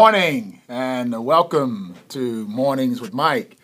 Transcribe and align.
Morning 0.00 0.62
and 0.68 1.24
welcome 1.24 1.96
to 2.10 2.46
Mornings 2.46 3.00
with 3.00 3.12
Mike. 3.12 3.56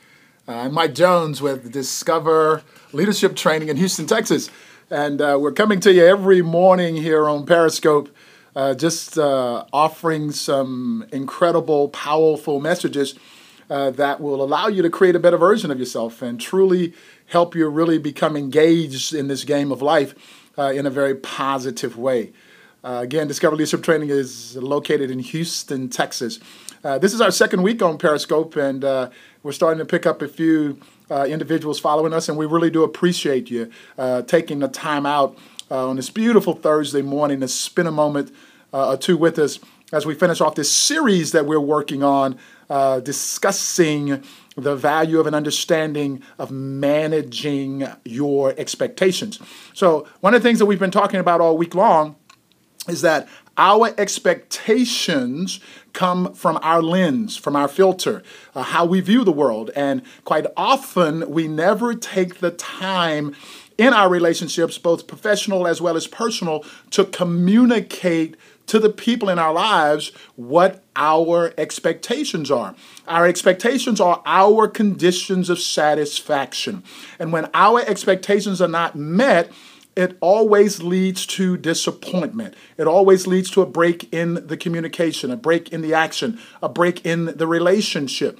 Uh, 0.49 0.57
I'm 0.57 0.75
Mike 0.75 0.93
Jones 0.93 1.41
with 1.41 1.71
Discover 1.71 2.65
Leadership 2.93 3.37
Training 3.37 3.69
in 3.69 3.77
Houston, 3.77 4.09
Texas. 4.09 4.51
And 4.91 5.21
uh, 5.21 5.39
we're 5.41 5.53
coming 5.53 5.79
to 5.79 5.93
you 5.93 6.05
every 6.05 6.43
morning 6.43 6.97
here 6.97 7.29
on 7.29 7.47
Periscope, 7.47 8.09
uh, 8.57 8.75
just 8.75 9.17
uh, 9.17 9.65
offering 9.73 10.33
some 10.33 11.07
incredible, 11.13 11.89
powerful 11.91 12.59
messages 12.61 13.15
uh, 13.71 13.91
that 13.91 14.21
will 14.21 14.43
allow 14.43 14.67
you 14.67 14.83
to 14.83 14.91
create 14.91 15.15
a 15.15 15.21
better 15.21 15.39
version 15.39 15.71
of 15.71 15.79
yourself 15.79 16.21
and 16.21 16.41
truly 16.41 16.95
help 17.27 17.55
you 17.55 17.69
really 17.69 17.99
become 17.99 18.37
engaged 18.37 19.15
in 19.15 19.29
this 19.29 19.45
game 19.45 19.71
of 19.71 19.83
life 19.83 20.17
uh, 20.59 20.73
in 20.75 20.85
a 20.85 20.91
very 20.91 21.15
positive 21.15 21.97
way. 21.97 22.33
Uh, 22.85 23.01
again, 23.01 23.27
Discover 23.27 23.57
Leadership 23.57 23.83
Training 23.83 24.11
is 24.11 24.57
located 24.57 25.11
in 25.11 25.19
Houston, 25.19 25.89
Texas. 25.89 26.39
Uh, 26.85 26.99
this 26.99 27.15
is 27.15 27.21
our 27.23 27.31
second 27.31 27.63
week 27.63 27.81
on 27.81 27.97
Periscope, 27.97 28.57
and 28.57 28.85
uh, 28.85 29.09
we're 29.43 29.53
starting 29.53 29.79
to 29.79 29.87
pick 29.87 30.05
up 30.05 30.21
a 30.21 30.29
few 30.29 30.79
uh, 31.11 31.25
individuals 31.25 31.81
following 31.81 32.13
us, 32.13 32.29
and 32.29 32.37
we 32.37 32.45
really 32.45 32.69
do 32.69 32.83
appreciate 32.83 33.51
you 33.51 33.71
uh, 33.97 34.21
taking 34.21 34.59
the 34.59 34.69
time 34.69 35.07
out 35.07 35.35
uh, 35.71 35.89
on 35.89 35.97
this 35.97 36.11
beautiful 36.11 36.53
Thursday 36.53 37.01
morning 37.01 37.41
to 37.41 37.49
spend 37.49 37.89
a 37.89 37.91
moment 37.91 38.31
or 38.71 38.99
two 38.99 39.17
with 39.17 39.39
us 39.39 39.61
as 39.93 40.05
we 40.05 40.15
finish 40.15 40.43
off 40.43 40.55
this 40.57 40.71
series 40.71 41.33
that 41.33 41.47
we're 41.47 41.61
working 41.61 42.03
on 42.03 42.39
discussing 43.03 44.23
the 44.57 44.77
value 44.77 45.19
of 45.19 45.27
an 45.27 45.35
understanding 45.35 46.21
of 46.39 46.51
managing 46.51 47.87
your 48.05 48.53
expectations. 48.59 49.39
So, 49.73 50.07
one 50.21 50.35
of 50.35 50.43
the 50.43 50.49
things 50.49 50.59
that 50.59 50.67
we've 50.67 50.79
been 50.79 50.91
talking 50.91 51.21
about 51.21 51.41
all 51.41 51.57
week 51.57 51.75
long 51.75 52.17
is 52.89 53.03
that 53.03 53.29
our 53.57 53.95
expectations 53.99 55.61
come 55.93 56.35
from 56.35 56.59
our 56.61 56.83
lens, 56.83 57.37
from 57.37 57.55
our 57.55 57.69
filter, 57.69 58.23
uh, 58.55 58.63
how 58.63 58.85
we 58.85 59.01
view 59.01 59.25
the 59.25 59.33
world. 59.33 59.71
And 59.77 60.03
quite 60.25 60.47
often, 60.57 61.31
we 61.31 61.47
never 61.47 61.95
take 61.95 62.41
the 62.41 62.51
time 62.51 63.35
in 63.79 63.93
our 63.93 64.09
relationships, 64.09 64.79
both 64.79 65.07
professional 65.07 65.67
as 65.67 65.81
well 65.81 65.97
as 65.97 66.07
personal, 66.07 66.65
to 66.91 67.05
communicate 67.05 68.37
to 68.67 68.79
the 68.79 68.91
people 68.91 69.29
in 69.29 69.39
our 69.39 69.53
lives 69.53 70.11
what 70.37 70.83
our 70.97 71.53
expectations 71.59 72.51
are. 72.51 72.75
Our 73.07 73.27
expectations 73.27 74.01
are 74.01 74.23
our 74.25 74.69
conditions 74.69 75.51
of 75.51 75.59
satisfaction. 75.59 76.83
And 77.19 77.33
when 77.33 77.51
our 77.53 77.81
expectations 77.81 78.63
are 78.63 78.69
not 78.69 78.97
met, 78.97 79.51
it 79.97 80.17
always 80.21 80.83
leads 80.83 81.27
to 81.27 81.57
disappointment. 81.57 82.55
It 82.77 82.87
always 82.87 83.27
leads 83.27 83.51
to 83.51 83.63
a 83.63 83.67
break 83.67 84.13
in 84.13 84.47
the 84.47 84.57
communication, 84.57 85.31
a 85.31 85.37
break 85.37 85.73
in 85.73 85.83
the 85.83 85.95
action, 85.95 86.39
a 86.63 86.69
break 86.69 87.05
in 87.07 87.27
the 87.27 87.47
relationship. 87.47 88.39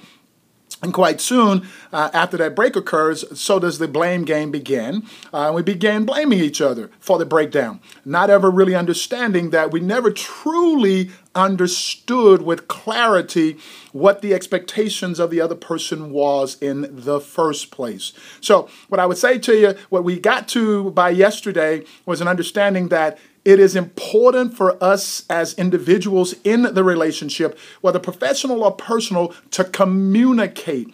And 0.81 0.93
quite 0.93 1.21
soon 1.21 1.67
uh, 1.93 2.09
after 2.13 2.37
that 2.37 2.55
break 2.55 2.75
occurs, 2.75 3.39
so 3.39 3.59
does 3.59 3.79
the 3.79 3.87
blame 3.87 4.25
game 4.25 4.51
begin. 4.51 5.07
Uh, 5.33 5.51
we 5.55 5.61
begin 5.61 6.05
blaming 6.05 6.39
each 6.39 6.59
other 6.59 6.91
for 6.99 7.17
the 7.17 7.25
breakdown, 7.25 7.79
not 8.03 8.29
ever 8.29 8.51
really 8.51 8.75
understanding 8.75 9.51
that 9.51 9.71
we 9.71 9.79
never 9.79 10.11
truly 10.11 11.11
understood 11.35 12.41
with 12.41 12.67
clarity 12.67 13.57
what 13.91 14.21
the 14.21 14.33
expectations 14.33 15.19
of 15.19 15.29
the 15.29 15.41
other 15.41 15.55
person 15.55 16.11
was 16.11 16.57
in 16.61 16.87
the 16.89 17.19
first 17.19 17.71
place. 17.71 18.13
So, 18.41 18.69
what 18.87 18.99
I 18.99 19.05
would 19.05 19.17
say 19.17 19.37
to 19.39 19.55
you, 19.55 19.75
what 19.89 20.03
we 20.03 20.19
got 20.19 20.47
to 20.49 20.91
by 20.91 21.09
yesterday 21.09 21.83
was 22.05 22.21
an 22.21 22.27
understanding 22.27 22.87
that 22.89 23.19
it 23.45 23.59
is 23.59 23.75
important 23.75 24.57
for 24.57 24.83
us 24.83 25.23
as 25.29 25.53
individuals 25.53 26.33
in 26.43 26.63
the 26.63 26.83
relationship, 26.83 27.57
whether 27.81 27.99
professional 27.99 28.63
or 28.63 28.71
personal, 28.71 29.35
to 29.51 29.63
communicate. 29.63 30.91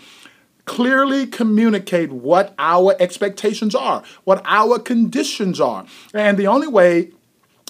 Clearly 0.66 1.26
communicate 1.26 2.12
what 2.12 2.54
our 2.60 2.96
expectations 3.00 3.74
are, 3.74 4.04
what 4.26 4.44
our 4.46 4.78
conditions 4.80 5.60
are. 5.60 5.86
And 6.14 6.38
the 6.38 6.48
only 6.48 6.68
way 6.68 7.12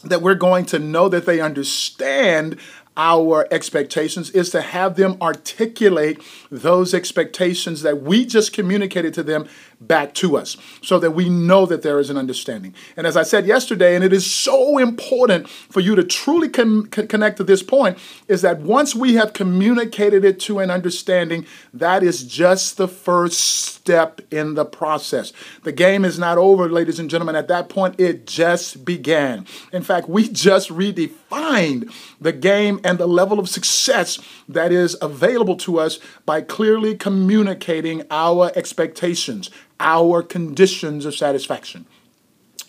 that 0.03 0.21
we're 0.21 0.35
going 0.35 0.65
to 0.65 0.79
know 0.79 1.09
that 1.09 1.25
they 1.25 1.39
understand 1.39 2.57
our 3.01 3.47
expectations 3.49 4.29
is 4.29 4.51
to 4.51 4.61
have 4.61 4.95
them 4.95 5.17
articulate 5.19 6.21
those 6.51 6.93
expectations 6.93 7.81
that 7.81 8.03
we 8.03 8.23
just 8.23 8.53
communicated 8.53 9.11
to 9.11 9.23
them 9.23 9.47
back 9.79 10.13
to 10.13 10.37
us 10.37 10.55
so 10.83 10.99
that 10.99 11.11
we 11.11 11.27
know 11.27 11.65
that 11.65 11.81
there 11.81 11.97
is 11.97 12.11
an 12.11 12.17
understanding. 12.17 12.75
And 12.95 13.07
as 13.07 13.17
I 13.17 13.23
said 13.23 13.47
yesterday, 13.47 13.95
and 13.95 14.03
it 14.03 14.13
is 14.13 14.31
so 14.31 14.77
important 14.77 15.49
for 15.49 15.79
you 15.79 15.95
to 15.95 16.03
truly 16.03 16.47
con- 16.47 16.85
connect 16.85 17.37
to 17.37 17.43
this 17.43 17.63
point, 17.63 17.97
is 18.27 18.43
that 18.43 18.59
once 18.59 18.93
we 18.93 19.15
have 19.15 19.33
communicated 19.33 20.23
it 20.23 20.39
to 20.41 20.59
an 20.59 20.69
understanding, 20.69 21.47
that 21.73 22.03
is 22.03 22.23
just 22.23 22.77
the 22.77 22.87
first 22.87 23.39
step 23.39 24.21
in 24.29 24.53
the 24.53 24.65
process. 24.65 25.33
The 25.63 25.71
game 25.71 26.05
is 26.05 26.19
not 26.19 26.37
over, 26.37 26.69
ladies 26.69 26.99
and 26.99 27.09
gentlemen. 27.09 27.35
At 27.35 27.47
that 27.47 27.67
point, 27.67 27.99
it 27.99 28.27
just 28.27 28.85
began. 28.85 29.47
In 29.73 29.81
fact, 29.81 30.07
we 30.07 30.29
just 30.29 30.69
redefined 30.69 31.91
the 32.21 32.31
game 32.31 32.79
and 32.91 32.99
the 32.99 33.07
level 33.07 33.39
of 33.39 33.47
success 33.47 34.19
that 34.49 34.69
is 34.73 34.97
available 35.01 35.55
to 35.55 35.79
us 35.79 35.97
by 36.25 36.41
clearly 36.41 36.93
communicating 36.93 38.03
our 38.11 38.51
expectations, 38.53 39.49
our 39.79 40.21
conditions 40.21 41.05
of 41.05 41.15
satisfaction. 41.15 41.85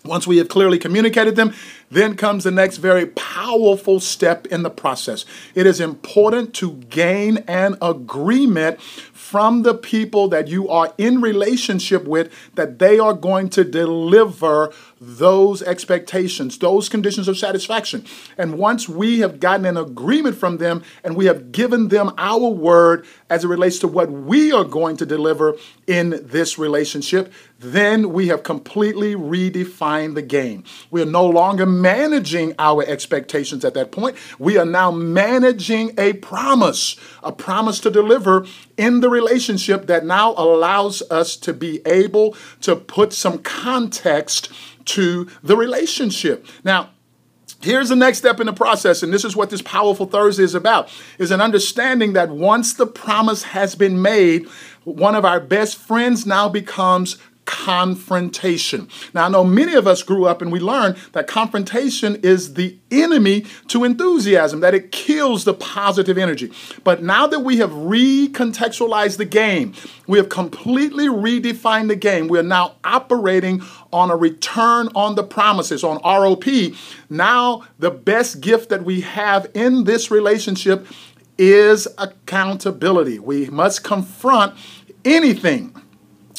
Once 0.05 0.25
we 0.25 0.37
have 0.37 0.47
clearly 0.47 0.79
communicated 0.79 1.35
them, 1.35 1.53
then 1.93 2.15
comes 2.15 2.43
the 2.43 2.51
next 2.51 2.77
very 2.77 3.05
powerful 3.07 3.99
step 3.99 4.45
in 4.47 4.63
the 4.63 4.69
process. 4.69 5.25
It 5.55 5.65
is 5.65 5.79
important 5.79 6.53
to 6.55 6.73
gain 6.89 7.37
an 7.47 7.77
agreement 7.81 8.81
from 9.23 9.63
the 9.63 9.73
people 9.73 10.27
that 10.27 10.47
you 10.47 10.69
are 10.69 10.93
in 10.97 11.21
relationship 11.21 12.03
with 12.05 12.31
that 12.55 12.77
they 12.77 12.99
are 12.99 13.13
going 13.13 13.49
to 13.49 13.63
deliver 13.63 14.71
those 15.01 15.61
expectations, 15.63 16.59
those 16.59 16.87
conditions 16.87 17.27
of 17.27 17.37
satisfaction. 17.37 18.05
And 18.37 18.57
once 18.57 18.87
we 18.87 19.19
have 19.19 19.39
gotten 19.39 19.65
an 19.65 19.75
agreement 19.75 20.37
from 20.37 20.57
them 20.57 20.83
and 21.03 21.15
we 21.15 21.25
have 21.25 21.51
given 21.51 21.87
them 21.87 22.11
our 22.17 22.47
word 22.47 23.05
as 23.29 23.43
it 23.43 23.47
relates 23.47 23.79
to 23.79 23.87
what 23.87 24.11
we 24.11 24.51
are 24.51 24.63
going 24.63 24.97
to 24.97 25.05
deliver 25.05 25.55
in 25.87 26.19
this 26.23 26.57
relationship, 26.57 27.33
then 27.59 28.13
we 28.13 28.27
have 28.27 28.43
completely 28.43 29.15
redefined 29.15 30.15
the 30.15 30.21
game. 30.21 30.63
We 30.91 31.01
are 31.01 31.05
no 31.05 31.25
longer 31.25 31.65
managing 31.83 32.55
our 32.57 32.83
expectations 32.87 33.63
at 33.63 33.75
that 33.75 33.91
point. 33.91 34.15
We 34.39 34.57
are 34.57 34.65
now 34.65 34.89
managing 34.89 35.91
a 35.99 36.13
promise, 36.13 36.95
a 37.21 37.31
promise 37.31 37.79
to 37.81 37.91
deliver 37.91 38.47
in 38.77 39.01
the 39.01 39.09
relationship 39.09 39.85
that 39.87 40.03
now 40.03 40.31
allows 40.31 41.03
us 41.11 41.35
to 41.37 41.53
be 41.53 41.81
able 41.85 42.35
to 42.61 42.75
put 42.75 43.13
some 43.13 43.37
context 43.39 44.51
to 44.85 45.27
the 45.43 45.55
relationship. 45.55 46.47
Now, 46.63 46.89
Here's 47.61 47.87
the 47.87 47.95
next 47.95 48.17
step 48.17 48.41
in 48.41 48.45
the 48.45 48.51
process, 48.51 49.03
and 49.03 49.13
this 49.13 49.23
is 49.23 49.37
what 49.37 49.49
this 49.49 49.61
powerful 49.61 50.05
Thursday 50.05 50.43
is 50.43 50.53
about, 50.53 50.89
is 51.17 51.31
an 51.31 51.39
understanding 51.39 52.11
that 52.11 52.29
once 52.29 52.73
the 52.73 52.85
promise 52.85 53.43
has 53.43 53.73
been 53.73 54.01
made, 54.01 54.49
one 54.83 55.15
of 55.15 55.23
our 55.23 55.39
best 55.39 55.77
friends 55.77 56.25
now 56.25 56.49
becomes 56.49 57.17
confrontation. 57.45 58.87
Now, 59.13 59.25
I 59.25 59.29
know 59.29 59.43
many 59.43 59.73
of 59.73 59.87
us 59.87 60.03
grew 60.03 60.25
up 60.25 60.41
and 60.41 60.51
we 60.51 60.59
learned 60.59 60.97
that 61.13 61.27
confrontation 61.27 62.17
is 62.23 62.53
the 62.53 62.77
enemy 62.91 63.45
to 63.67 63.83
enthusiasm, 63.83 64.59
that 64.61 64.73
it 64.73 64.91
kills 64.91 65.43
the 65.43 65.53
positive 65.53 66.17
energy. 66.17 66.51
But 66.83 67.03
now 67.03 67.27
that 67.27 67.41
we 67.41 67.57
have 67.57 67.71
recontextualized 67.71 69.17
the 69.17 69.25
game, 69.25 69.73
we 70.07 70.17
have 70.17 70.29
completely 70.29 71.07
redefined 71.07 71.87
the 71.87 71.95
game, 71.95 72.27
we 72.27 72.39
are 72.39 72.43
now 72.43 72.75
operating 72.83 73.61
on 73.91 74.11
a 74.11 74.15
return 74.15 74.89
on 74.95 75.15
the 75.15 75.23
promises, 75.23 75.83
on 75.83 75.99
ROP. 75.99 76.75
Now, 77.09 77.63
the 77.79 77.91
best 77.91 78.41
gift 78.41 78.69
that 78.69 78.83
we 78.83 79.01
have 79.01 79.49
in 79.53 79.83
this 79.83 80.11
relationship 80.11 80.87
is 81.37 81.87
accountability. 81.97 83.19
We 83.19 83.49
must 83.49 83.83
confront 83.83 84.55
anything 85.03 85.75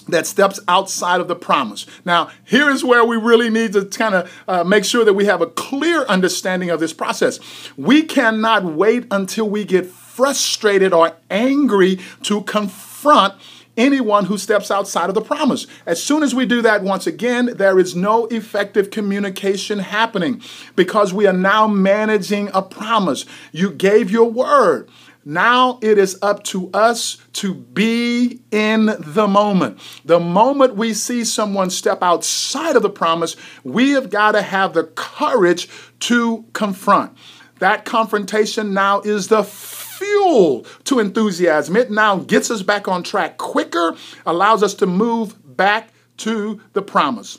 that 0.08 0.26
steps 0.26 0.60
outside 0.68 1.20
of 1.20 1.28
the 1.28 1.36
promise. 1.36 1.86
Now, 2.04 2.30
here 2.44 2.70
is 2.70 2.84
where 2.84 3.04
we 3.04 3.16
really 3.16 3.50
need 3.50 3.72
to 3.72 3.84
kind 3.86 4.14
of 4.14 4.44
uh, 4.46 4.64
make 4.64 4.84
sure 4.84 5.04
that 5.04 5.14
we 5.14 5.24
have 5.26 5.40
a 5.40 5.46
clear 5.46 6.02
understanding 6.04 6.70
of 6.70 6.80
this 6.80 6.92
process. 6.92 7.40
We 7.76 8.02
cannot 8.02 8.64
wait 8.64 9.06
until 9.10 9.48
we 9.48 9.64
get 9.64 9.86
frustrated 9.86 10.92
or 10.92 11.16
angry 11.30 11.98
to 12.22 12.42
confront 12.42 13.34
anyone 13.76 14.26
who 14.26 14.38
steps 14.38 14.70
outside 14.70 15.08
of 15.08 15.14
the 15.14 15.20
promise. 15.20 15.66
As 15.86 16.02
soon 16.02 16.22
as 16.22 16.34
we 16.34 16.46
do 16.46 16.62
that, 16.62 16.82
once 16.82 17.06
again, 17.06 17.50
there 17.56 17.78
is 17.78 17.96
no 17.96 18.26
effective 18.26 18.90
communication 18.90 19.80
happening 19.80 20.40
because 20.76 21.12
we 21.12 21.26
are 21.26 21.32
now 21.32 21.66
managing 21.66 22.50
a 22.54 22.62
promise. 22.62 23.24
You 23.52 23.72
gave 23.72 24.10
your 24.10 24.30
word. 24.30 24.88
Now 25.24 25.78
it 25.80 25.96
is 25.98 26.18
up 26.20 26.42
to 26.44 26.70
us 26.72 27.18
to 27.34 27.54
be 27.54 28.40
in 28.50 28.86
the 28.98 29.26
moment. 29.26 29.78
The 30.04 30.20
moment 30.20 30.76
we 30.76 30.92
see 30.92 31.24
someone 31.24 31.70
step 31.70 32.02
outside 32.02 32.76
of 32.76 32.82
the 32.82 32.90
promise, 32.90 33.36
we 33.62 33.90
have 33.92 34.10
got 34.10 34.32
to 34.32 34.42
have 34.42 34.74
the 34.74 34.84
courage 34.84 35.68
to 36.00 36.44
confront. 36.52 37.16
That 37.60 37.84
confrontation 37.84 38.74
now 38.74 39.00
is 39.00 39.28
the 39.28 39.44
fuel 39.44 40.66
to 40.84 40.98
enthusiasm. 40.98 41.76
It 41.76 41.90
now 41.90 42.16
gets 42.16 42.50
us 42.50 42.62
back 42.62 42.88
on 42.88 43.02
track 43.02 43.38
quicker, 43.38 43.96
allows 44.26 44.62
us 44.62 44.74
to 44.74 44.86
move 44.86 45.56
back 45.56 45.90
to 46.18 46.60
the 46.72 46.82
promise. 46.82 47.38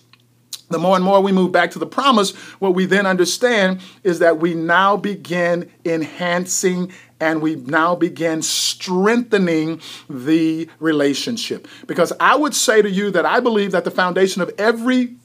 The 0.69 0.79
more 0.79 0.95
and 0.95 1.05
more 1.05 1.21
we 1.21 1.31
move 1.31 1.51
back 1.51 1.71
to 1.71 1.79
the 1.79 1.85
promise, 1.85 2.31
what 2.59 2.73
we 2.73 2.85
then 2.85 3.05
understand 3.05 3.81
is 4.03 4.19
that 4.19 4.39
we 4.39 4.53
now 4.53 4.97
begin 4.97 5.71
enhancing 5.85 6.91
and 7.19 7.41
we 7.41 7.55
now 7.55 7.95
begin 7.95 8.41
strengthening 8.41 9.81
the 10.09 10.67
relationship. 10.79 11.67
Because 11.87 12.11
I 12.19 12.35
would 12.35 12.55
say 12.55 12.81
to 12.81 12.89
you 12.89 13.11
that 13.11 13.25
I 13.25 13.39
believe 13.39 13.71
that 13.71 13.83
the 13.83 13.91
foundation 13.91 14.41
of 14.41 14.51
every 14.57 15.15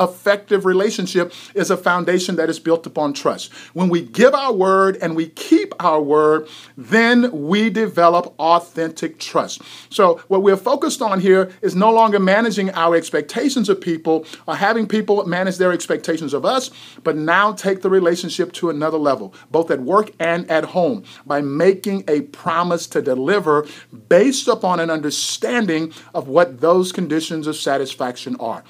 effective 0.00 0.64
relationship 0.64 1.32
is 1.54 1.70
a 1.70 1.76
foundation 1.76 2.36
that 2.36 2.48
is 2.48 2.58
built 2.58 2.86
upon 2.86 3.12
trust. 3.12 3.52
When 3.74 3.88
we 3.88 4.02
give 4.02 4.34
our 4.34 4.52
word 4.52 4.96
and 4.96 5.14
we 5.14 5.28
keep 5.28 5.72
our 5.78 6.00
word, 6.00 6.48
then 6.76 7.46
we 7.46 7.70
develop 7.70 8.34
authentic 8.38 9.18
trust. 9.18 9.62
So, 9.90 10.22
what 10.28 10.42
we're 10.42 10.56
focused 10.56 11.02
on 11.02 11.20
here 11.20 11.50
is 11.62 11.76
no 11.76 11.90
longer 11.90 12.18
managing 12.18 12.70
our 12.70 12.96
expectations 12.96 13.68
of 13.68 13.80
people 13.80 14.26
or 14.46 14.56
having 14.56 14.86
people 14.86 15.24
manage 15.26 15.58
their 15.58 15.72
expectations 15.72 16.34
of 16.34 16.44
us, 16.44 16.70
but 17.04 17.16
now 17.16 17.52
take 17.52 17.82
the 17.82 17.90
relationship 17.90 18.52
to 18.52 18.70
another 18.70 18.98
level, 18.98 19.34
both 19.50 19.70
at 19.70 19.80
work 19.80 20.10
and 20.18 20.50
at 20.50 20.64
home, 20.64 21.04
by 21.26 21.40
making 21.40 22.04
a 22.08 22.22
promise 22.22 22.86
to 22.88 23.02
deliver 23.02 23.66
based 24.08 24.48
upon 24.48 24.80
an 24.80 24.90
understanding 24.90 25.92
of 26.14 26.28
what 26.28 26.60
those 26.60 26.92
conditions 26.92 27.46
of 27.46 27.56
satisfaction 27.56 28.36
are. 28.40 28.64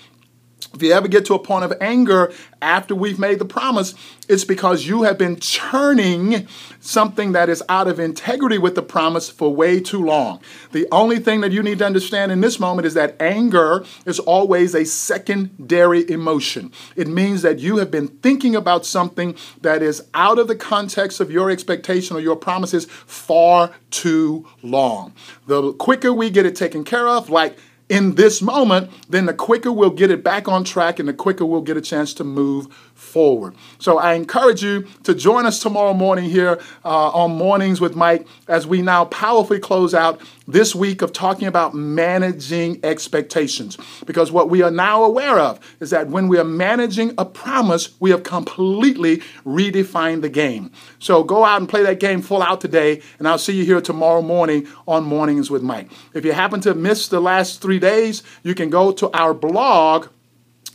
If 0.73 0.83
you 0.83 0.93
ever 0.93 1.09
get 1.09 1.25
to 1.27 1.35
a 1.35 1.39
point 1.39 1.65
of 1.65 1.73
anger 1.81 2.33
after 2.63 2.95
we've 2.95 3.19
made 3.19 3.41
the 3.41 3.45
promise, 3.45 3.95
it's 4.29 4.45
because 4.45 4.87
you 4.87 5.03
have 5.03 5.19
been 5.19 5.41
churning 5.41 6.47
something 6.79 7.33
that 7.33 7.49
is 7.49 7.63
out 7.69 7.89
of 7.89 7.99
integrity 7.99 8.57
with 8.57 8.77
the 8.77 8.83
promise 8.83 9.29
for 9.29 9.53
way 9.53 9.81
too 9.81 10.05
long. 10.05 10.41
The 10.71 10.87
only 10.93 11.19
thing 11.19 11.41
that 11.41 11.51
you 11.51 11.63
need 11.63 11.81
to 11.81 11.87
understand 11.87 12.31
in 12.31 12.41
this 12.41 12.61
moment 12.61 12.87
is 12.87 12.95
that 12.95 13.21
anger 13.21 13.85
is 14.07 14.21
always 14.21 14.75
a 14.75 14.85
secondary 14.85 16.09
emotion. 16.09 16.73
It 16.95 17.09
means 17.09 17.43
that 17.43 17.59
you 17.59 17.79
have 17.79 17.91
been 17.91 18.07
thinking 18.09 18.55
about 18.55 18.87
something 18.87 19.35
that 19.63 19.83
is 19.83 20.05
out 20.15 20.39
of 20.39 20.47
the 20.47 20.57
context 20.57 21.19
of 21.19 21.33
your 21.33 21.51
expectation 21.51 22.17
or 22.17 22.21
your 22.21 22.37
promises 22.37 22.85
far 22.85 23.73
too 23.91 24.47
long. 24.63 25.13
The 25.49 25.73
quicker 25.73 26.13
we 26.13 26.31
get 26.31 26.47
it 26.47 26.55
taken 26.55 26.85
care 26.85 27.09
of, 27.09 27.29
like 27.29 27.59
in 27.91 28.15
this 28.15 28.41
moment, 28.41 28.89
then 29.11 29.27
the 29.27 29.35
quicker 29.35 29.73
we'll 29.73 29.91
get 29.91 30.13
it 30.13 30.23
back 30.23 30.47
on 30.47 30.63
track 30.63 31.01
and 31.01 31.09
the 31.09 31.13
quicker 31.13 31.45
we'll 31.45 31.61
get 31.61 31.77
a 31.77 31.81
chance 31.81 32.15
to 32.15 32.25
move 32.25 32.73
forward. 32.95 33.55
So 33.81 33.99
I 33.99 34.15
encourage 34.15 34.63
you 34.63 34.87
to 35.03 35.13
join 35.13 35.45
us 35.45 35.59
tomorrow 35.59 35.93
morning 35.93 36.31
here 36.31 36.61
uh, 36.85 37.11
on 37.11 37.33
Mornings 37.33 37.81
with 37.81 37.97
Mike 37.97 38.29
as 38.47 38.65
we 38.65 38.81
now 38.81 39.07
powerfully 39.07 39.59
close 39.59 39.93
out 39.93 40.21
this 40.53 40.75
week 40.75 41.03
of 41.03 41.13
talking 41.13 41.47
about 41.47 41.75
managing 41.75 42.81
expectations. 42.85 43.77
Because 44.07 44.33
what 44.33 44.49
we 44.51 44.63
are 44.63 44.71
now 44.71 45.05
aware 45.05 45.39
of 45.39 45.61
is 45.81 45.91
that 45.91 46.09
when 46.09 46.29
we 46.29 46.39
are 46.39 46.45
managing 46.45 47.13
a 47.19 47.25
promise, 47.25 48.01
we 48.01 48.11
have 48.11 48.23
completely 48.23 49.19
redefined 49.45 50.23
the 50.23 50.29
game. 50.29 50.71
So 50.99 51.23
go 51.23 51.45
out 51.45 51.61
and 51.61 51.69
play 51.69 51.83
that 51.83 52.01
game 52.01 52.23
full 52.23 52.43
out 52.43 52.61
today, 52.61 53.01
and 53.19 53.29
I'll 53.29 53.39
see 53.39 53.55
you 53.55 53.65
here 53.65 53.81
tomorrow 53.81 54.23
morning 54.23 54.67
on 54.87 55.05
Mornings 55.05 55.51
with 55.51 55.63
Mike. 55.63 55.91
If 56.15 56.25
you 56.25 56.33
happen 56.33 56.61
to 56.63 56.75
miss 56.75 57.07
the 57.09 57.21
last 57.21 57.63
three 57.63 57.79
days, 57.79 58.23
you 58.43 58.55
can 58.55 58.71
go 58.71 58.93
to 58.93 59.11
our 59.13 59.35
blog 59.35 60.07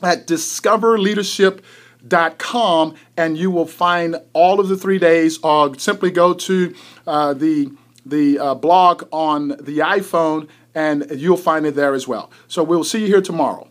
at 0.01 0.27
discoverleadership.com 0.27 2.95
and 3.17 3.37
you 3.37 3.49
will 3.49 3.65
find 3.65 4.17
all 4.33 4.59
of 4.59 4.67
the 4.67 4.75
three 4.77 4.99
days 4.99 5.39
or 5.41 5.73
simply 5.79 6.11
go 6.11 6.33
to 6.33 6.75
uh, 7.07 7.33
the 7.33 7.71
the 8.05 8.39
uh, 8.39 8.55
blog 8.55 9.07
on 9.11 9.49
the 9.49 9.79
iphone 9.79 10.47
and 10.73 11.07
you'll 11.11 11.37
find 11.37 11.65
it 11.65 11.75
there 11.75 11.93
as 11.93 12.07
well. 12.07 12.29
So 12.47 12.63
we'll 12.63 12.83
see 12.83 13.01
you 13.01 13.07
here 13.07 13.21
tomorrow 13.21 13.69